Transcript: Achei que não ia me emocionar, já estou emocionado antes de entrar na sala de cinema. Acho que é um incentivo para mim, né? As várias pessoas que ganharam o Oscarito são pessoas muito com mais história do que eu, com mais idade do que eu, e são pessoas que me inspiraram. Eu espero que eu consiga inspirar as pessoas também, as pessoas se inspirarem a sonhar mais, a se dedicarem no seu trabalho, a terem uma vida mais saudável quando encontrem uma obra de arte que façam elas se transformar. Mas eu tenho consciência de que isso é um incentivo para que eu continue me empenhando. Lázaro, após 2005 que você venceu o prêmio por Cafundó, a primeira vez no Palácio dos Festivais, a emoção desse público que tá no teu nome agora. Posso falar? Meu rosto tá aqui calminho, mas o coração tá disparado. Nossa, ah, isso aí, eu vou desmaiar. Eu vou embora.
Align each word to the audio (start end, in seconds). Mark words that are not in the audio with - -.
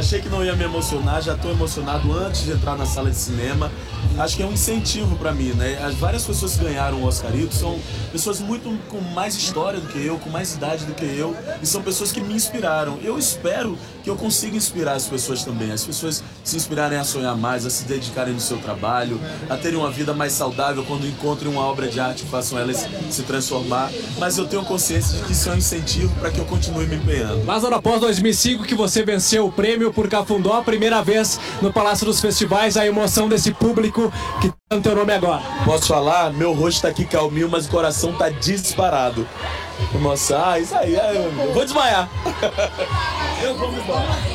Achei 0.00 0.18
que 0.18 0.30
não 0.30 0.42
ia 0.42 0.56
me 0.56 0.64
emocionar, 0.64 1.20
já 1.20 1.34
estou 1.34 1.50
emocionado 1.50 2.10
antes 2.10 2.44
de 2.44 2.52
entrar 2.52 2.74
na 2.74 2.86
sala 2.86 3.10
de 3.10 3.16
cinema. 3.16 3.70
Acho 4.18 4.34
que 4.34 4.42
é 4.42 4.46
um 4.46 4.52
incentivo 4.52 5.14
para 5.16 5.30
mim, 5.30 5.52
né? 5.52 5.78
As 5.84 5.94
várias 5.94 6.24
pessoas 6.24 6.56
que 6.56 6.64
ganharam 6.64 7.02
o 7.02 7.06
Oscarito 7.06 7.54
são 7.54 7.78
pessoas 8.10 8.40
muito 8.40 8.76
com 8.88 8.98
mais 8.98 9.34
história 9.34 9.78
do 9.78 9.86
que 9.88 10.02
eu, 10.02 10.18
com 10.18 10.30
mais 10.30 10.54
idade 10.54 10.86
do 10.86 10.94
que 10.94 11.04
eu, 11.04 11.36
e 11.62 11.66
são 11.66 11.82
pessoas 11.82 12.12
que 12.12 12.20
me 12.20 12.32
inspiraram. 12.32 12.98
Eu 13.02 13.18
espero 13.18 13.78
que 14.02 14.08
eu 14.08 14.16
consiga 14.16 14.56
inspirar 14.56 14.94
as 14.94 15.06
pessoas 15.06 15.44
também, 15.44 15.70
as 15.70 15.84
pessoas 15.84 16.24
se 16.42 16.56
inspirarem 16.56 16.98
a 16.98 17.04
sonhar 17.04 17.36
mais, 17.36 17.66
a 17.66 17.70
se 17.70 17.84
dedicarem 17.84 18.32
no 18.32 18.40
seu 18.40 18.56
trabalho, 18.56 19.20
a 19.50 19.56
terem 19.56 19.78
uma 19.78 19.90
vida 19.90 20.14
mais 20.14 20.32
saudável 20.32 20.82
quando 20.82 21.06
encontrem 21.06 21.52
uma 21.52 21.60
obra 21.60 21.88
de 21.88 22.00
arte 22.00 22.22
que 22.22 22.30
façam 22.30 22.58
elas 22.58 22.86
se 23.10 23.22
transformar. 23.24 23.90
Mas 24.18 24.38
eu 24.38 24.46
tenho 24.48 24.64
consciência 24.64 25.18
de 25.18 25.24
que 25.24 25.32
isso 25.32 25.50
é 25.50 25.52
um 25.52 25.58
incentivo 25.58 26.14
para 26.18 26.30
que 26.30 26.38
eu 26.38 26.46
continue 26.46 26.86
me 26.86 26.96
empenhando. 26.96 27.44
Lázaro, 27.44 27.74
após 27.74 28.00
2005 28.00 28.64
que 28.64 28.74
você 28.74 29.04
venceu 29.04 29.46
o 29.46 29.52
prêmio 29.52 29.89
por 29.92 30.08
Cafundó, 30.08 30.54
a 30.54 30.62
primeira 30.62 31.02
vez 31.02 31.40
no 31.60 31.72
Palácio 31.72 32.06
dos 32.06 32.20
Festivais, 32.20 32.76
a 32.76 32.86
emoção 32.86 33.28
desse 33.28 33.52
público 33.52 34.12
que 34.40 34.48
tá 34.48 34.76
no 34.76 34.82
teu 34.82 34.94
nome 34.94 35.12
agora. 35.12 35.42
Posso 35.64 35.86
falar? 35.86 36.32
Meu 36.32 36.52
rosto 36.52 36.82
tá 36.82 36.88
aqui 36.88 37.04
calminho, 37.04 37.48
mas 37.48 37.66
o 37.66 37.70
coração 37.70 38.12
tá 38.12 38.28
disparado. 38.28 39.26
Nossa, 40.00 40.50
ah, 40.50 40.58
isso 40.58 40.74
aí, 40.74 40.94
eu 40.94 41.52
vou 41.52 41.64
desmaiar. 41.64 42.08
Eu 43.42 43.56
vou 43.56 43.72
embora. 43.72 44.20